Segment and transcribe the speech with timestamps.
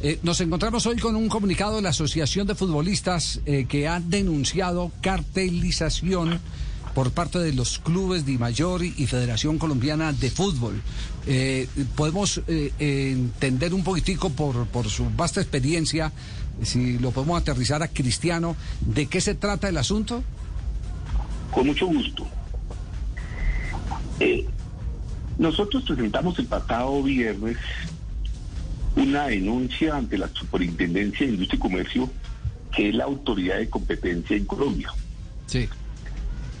[0.00, 3.98] Eh, nos encontramos hoy con un comunicado de la Asociación de Futbolistas eh, que ha
[3.98, 6.38] denunciado cartelización
[6.94, 10.80] por parte de los clubes de Mayor y Federación Colombiana de Fútbol.
[11.26, 16.12] Eh, podemos entender un poquitico por, por su vasta experiencia,
[16.62, 20.22] si lo podemos aterrizar a Cristiano, ¿de qué se trata el asunto?
[21.52, 22.26] Con mucho gusto.
[25.38, 27.56] nosotros presentamos el pasado viernes
[28.98, 32.10] una denuncia ante la Superintendencia de Industria y Comercio,
[32.74, 34.92] que es la autoridad de competencia en Colombia.
[35.46, 35.68] Sí.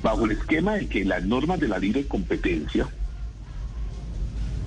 [0.02, 2.88] Bajo el esquema de que las normas de la libre competencia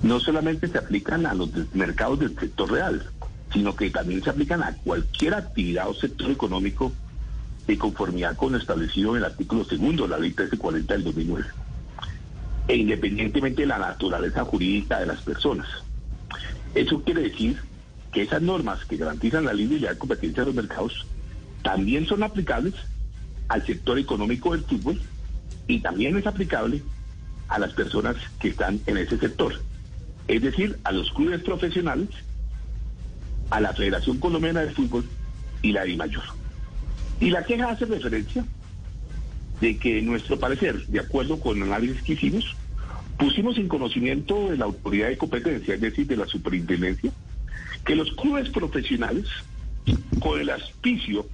[0.03, 3.09] no solamente se aplican a los mercados del sector real,
[3.53, 6.91] sino que también se aplican a cualquier actividad o sector económico
[7.67, 11.45] de conformidad con lo establecido en el artículo segundo de la ley 1340 del 2009,
[12.67, 15.67] e independientemente de la naturaleza jurídica de las personas.
[16.75, 17.59] Eso quiere decir
[18.11, 21.05] que esas normas que garantizan la y la competencia de los mercados
[21.63, 22.73] también son aplicables
[23.48, 24.99] al sector económico del fútbol
[25.68, 26.82] y también es aplicable
[27.48, 29.62] a las personas que están en ese sector.
[30.27, 32.10] Es decir, a los clubes profesionales,
[33.49, 35.05] a la Federación Colombiana de Fútbol
[35.62, 36.23] y la mayor.
[37.20, 38.45] Y la queja hace referencia
[39.60, 42.55] de que, nuestro parecer, de acuerdo con análisis que hicimos,
[43.21, 47.11] pusimos en conocimiento de la autoridad de competencia, es decir, de la superintendencia,
[47.85, 49.27] que los clubes profesionales,
[50.19, 51.27] con el auspicio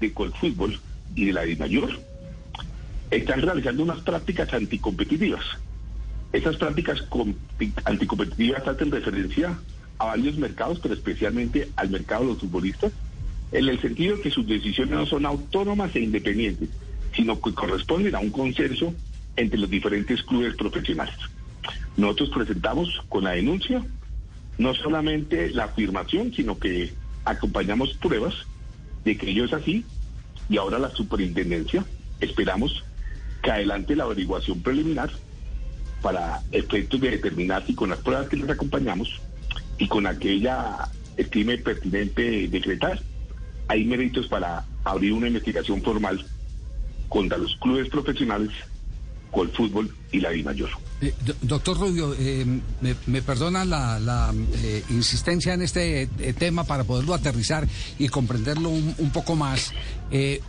[0.00, 0.80] de Colfútbol
[1.14, 1.90] y de la mayor
[3.10, 5.44] están realizando unas prácticas anticompetitivas.
[6.32, 7.04] Esas prácticas
[7.84, 9.58] anticompetitivas hacen referencia
[9.98, 12.92] a varios mercados, pero especialmente al mercado de los futbolistas,
[13.52, 16.70] en el sentido que sus decisiones no son autónomas e independientes,
[17.14, 18.94] sino que corresponden a un consenso
[19.36, 21.14] entre los diferentes clubes profesionales.
[21.96, 23.82] Nosotros presentamos con la denuncia
[24.58, 26.92] no solamente la afirmación, sino que
[27.24, 28.34] acompañamos pruebas
[29.04, 29.84] de que ello es así
[30.48, 31.84] y ahora la superintendencia
[32.20, 32.84] esperamos
[33.42, 35.10] que adelante la averiguación preliminar
[36.00, 39.20] para efectos de determinar si con las pruebas que les acompañamos
[39.78, 43.00] y con aquella estime pertinente decretar,
[43.68, 46.24] hay méritos para abrir una investigación formal
[47.08, 48.50] contra los clubes profesionales
[49.42, 50.32] el fútbol y la.
[51.02, 52.46] Eh, doctor Rubio, eh,
[53.06, 54.32] me, perdona la,
[54.62, 56.08] eh, insistencia en este
[56.38, 59.72] tema para poderlo aterrizar y comprenderlo un, poco más.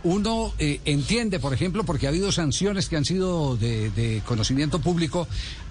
[0.04, 5.26] uno entiende, por ejemplo, porque ha habido sanciones que han sido de, conocimiento público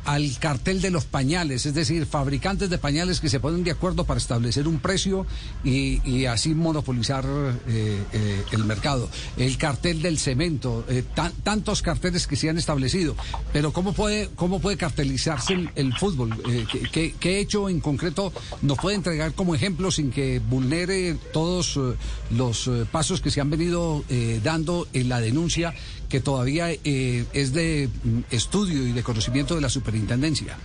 [0.05, 4.05] al cartel de los pañales, es decir, fabricantes de pañales que se ponen de acuerdo
[4.05, 5.25] para establecer un precio
[5.63, 7.25] y, así monopolizar
[7.67, 9.09] el mercado.
[9.37, 10.85] El cartel del cemento,
[11.43, 13.06] tantos carteles que se han establecido.
[13.53, 16.35] Pero ¿cómo puede, cómo puede cartelizarse el, fútbol?
[16.49, 21.95] Eh, ¿qué, hecho en concreto nos puede entregar como ejemplo sin que vulnere todos eh,
[22.31, 24.03] los eh, pasos que se han venido
[24.43, 25.73] dando en la denuncia
[26.09, 30.57] que todavía es de mm, estudio y de conocimiento de la superintendencia?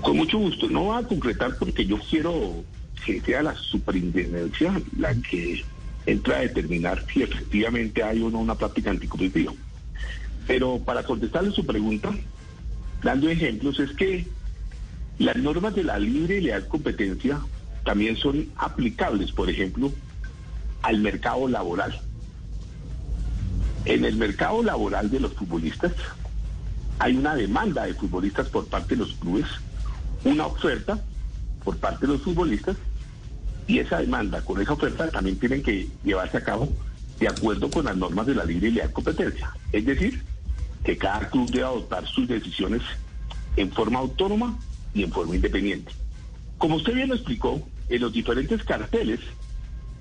[0.00, 0.68] Con mucho gusto.
[0.68, 2.64] No va a concretar porque yo quiero
[3.04, 5.62] que sea la superintendencia la que
[6.06, 9.52] entra a determinar si efectivamente hay o no una práctica anticompetitiva.
[10.46, 12.14] Pero para contestarle su pregunta,
[13.02, 14.26] dando ejemplos, es que
[15.18, 17.40] las normas de la libre y leal competencia
[17.84, 19.92] también son aplicables, por ejemplo,
[20.82, 21.98] al mercado laboral.
[23.84, 25.92] En el mercado laboral de los futbolistas
[26.98, 29.46] hay una demanda de futbolistas por parte de los clubes,
[30.24, 31.00] una oferta
[31.64, 32.76] por parte de los futbolistas
[33.66, 36.68] y esa demanda con esa oferta también tienen que llevarse a cabo
[37.18, 39.52] de acuerdo con las normas de la libre y leal competencia.
[39.72, 40.22] Es decir,
[40.86, 42.80] que cada club debe adoptar sus decisiones
[43.56, 44.56] en forma autónoma
[44.94, 45.90] y en forma independiente.
[46.58, 49.18] Como usted bien lo explicó, en los diferentes carteles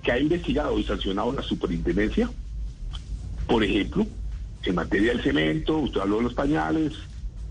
[0.03, 2.29] que ha investigado y sancionado la superintendencia,
[3.47, 4.05] por ejemplo,
[4.63, 6.93] en materia del cemento, usted habló de los pañales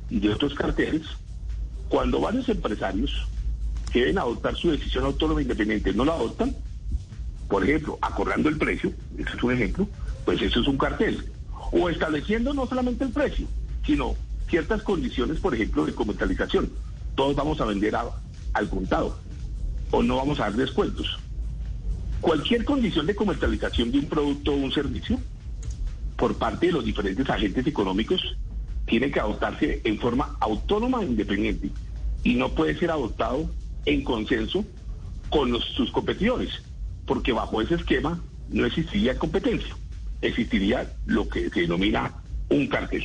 [0.08, 1.02] y de otros carteles,
[1.88, 3.26] cuando varios empresarios
[3.92, 6.54] que deben adoptar su decisión autónoma e independiente no la adoptan,
[7.48, 9.88] por ejemplo, acordando el precio, ese es un ejemplo,
[10.24, 11.33] pues eso es un cartel
[11.74, 13.48] o estableciendo no solamente el precio,
[13.84, 14.14] sino
[14.48, 16.70] ciertas condiciones, por ejemplo, de comercialización.
[17.16, 19.18] Todos vamos a vender al contado
[19.90, 21.18] o no vamos a dar descuentos.
[22.20, 25.18] Cualquier condición de comercialización de un producto o un servicio
[26.16, 28.36] por parte de los diferentes agentes económicos
[28.86, 31.70] tiene que adoptarse en forma autónoma e independiente
[32.22, 33.50] y no puede ser adoptado
[33.84, 34.64] en consenso
[35.28, 36.50] con sus competidores,
[37.04, 39.74] porque bajo ese esquema no existiría competencia
[40.26, 42.12] existiría lo que se denomina
[42.48, 43.04] un cartel.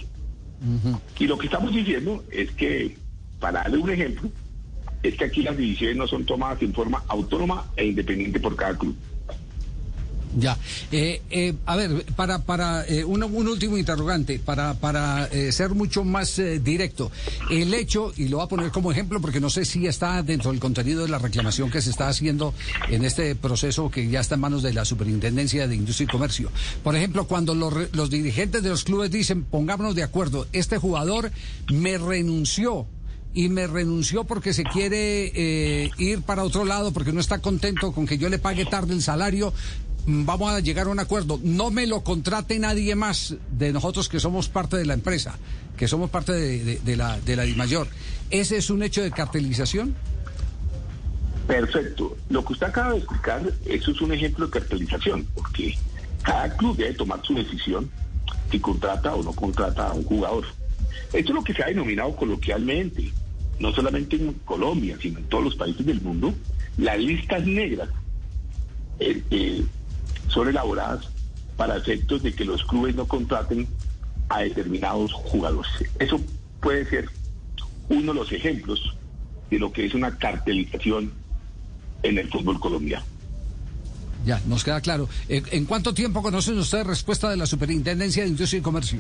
[1.18, 2.98] Y lo que estamos diciendo es que,
[3.39, 4.30] para darle un ejemplo,
[5.04, 8.77] es que aquí las decisiones no son tomadas en forma autónoma e independiente por cada
[8.77, 8.95] club.
[10.37, 10.57] Ya.
[10.91, 15.71] Eh, eh, a ver, para, para eh, un, un, último interrogante, para, para eh, ser
[15.71, 17.11] mucho más eh, directo.
[17.49, 20.51] El hecho, y lo voy a poner como ejemplo porque no sé si está dentro
[20.51, 22.53] del contenido de la reclamación que se está haciendo
[22.89, 26.51] en este proceso que ya está en manos de la Superintendencia de Industria y Comercio.
[26.83, 31.31] Por ejemplo, cuando los, los dirigentes de los clubes dicen, pongámonos de acuerdo, este jugador
[31.71, 32.87] me renunció
[33.33, 37.91] y me renunció porque se quiere eh, ir para otro lado, porque no está contento
[37.91, 39.53] con que yo le pague tarde el salario,
[40.06, 41.40] vamos a llegar a un acuerdo.
[41.44, 45.38] No me lo contrate nadie más de nosotros que somos parte de la empresa,
[45.78, 47.88] que somos parte de, la de la DIMAYOR.
[48.30, 49.96] ¿Ese es un hecho de cartelización?
[51.48, 52.16] Perfecto.
[52.30, 55.75] Lo que usted acaba de explicar, eso es un ejemplo de cartelización, porque
[56.22, 57.90] cada club debe tomar su decisión
[58.51, 60.46] si contrata o no contrata a un jugador.
[61.13, 63.12] Esto es lo que se ha denominado coloquialmente,
[63.60, 66.34] no solamente en Colombia, sino en todos los países del mundo,
[66.78, 67.90] las listas negras.
[69.00, 69.63] Eh, eh,
[70.29, 71.09] son elaboradas
[71.57, 73.67] para efectos de que los clubes no contraten
[74.29, 75.71] a determinados jugadores.
[75.99, 76.19] Eso
[76.61, 77.09] puede ser
[77.89, 78.95] uno de los ejemplos
[79.49, 81.11] de lo que es una cartelización
[82.03, 83.05] en el fútbol colombiano.
[84.25, 85.09] Ya, nos queda claro.
[85.27, 88.99] ¿En cuánto tiempo conocen ustedes respuesta de la Superintendencia de Industria y Comercio?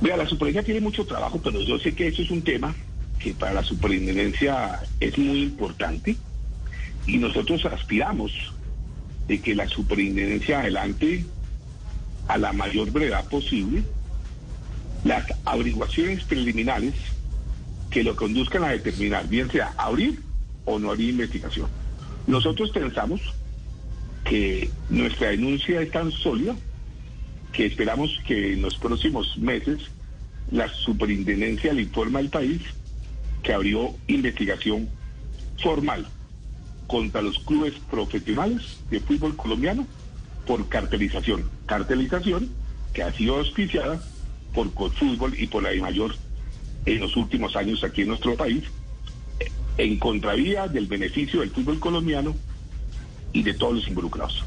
[0.00, 2.74] Vea, la Superintendencia tiene mucho trabajo, pero yo sé que eso es un tema
[3.18, 6.16] que para la Superintendencia es muy importante
[7.06, 8.32] y nosotros aspiramos
[9.28, 11.24] de que la superintendencia adelante
[12.28, 13.82] a la mayor brevedad posible
[15.04, 16.94] las averiguaciones preliminares
[17.90, 20.20] que lo conduzcan a determinar bien sea abrir
[20.64, 21.68] o no abrir investigación.
[22.26, 23.20] Nosotros pensamos
[24.24, 26.56] que nuestra denuncia es tan sólida
[27.52, 29.78] que esperamos que en los próximos meses
[30.50, 32.60] la superintendencia le informa al país
[33.42, 34.88] que abrió investigación
[35.62, 36.06] formal
[36.86, 39.86] contra los clubes profesionales de fútbol colombiano
[40.46, 41.48] por cartelización.
[41.66, 42.50] Cartelización
[42.92, 44.00] que ha sido auspiciada
[44.54, 46.14] por Fútbol y por la de Mayor
[46.86, 48.64] en los últimos años aquí en nuestro país,
[49.76, 52.34] en contravía del beneficio del fútbol colombiano
[53.32, 54.44] y de todos los involucrados.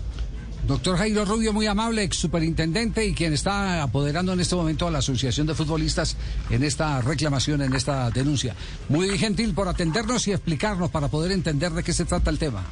[0.70, 4.92] Doctor Jairo Rubio, muy amable, ex superintendente y quien está apoderando en este momento a
[4.92, 6.16] la Asociación de Futbolistas
[6.52, 8.56] en esta reclamación, en esta denuncia.
[8.88, 12.64] Muy gentil por atendernos y explicarnos para poder entender de qué se trata el tema.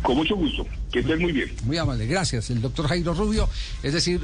[0.00, 1.50] Con mucho gusto, que estés muy bien.
[1.64, 2.50] Muy amable, gracias.
[2.50, 3.48] El doctor Jairo Rubio,
[3.82, 4.20] es decir...